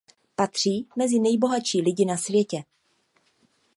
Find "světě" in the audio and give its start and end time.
2.17-2.63